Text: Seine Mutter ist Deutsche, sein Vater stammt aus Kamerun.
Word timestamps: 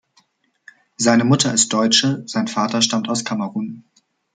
Seine 0.97 1.25
Mutter 1.25 1.53
ist 1.53 1.71
Deutsche, 1.71 2.23
sein 2.25 2.47
Vater 2.47 2.81
stammt 2.81 3.07
aus 3.07 3.23
Kamerun. 3.23 3.83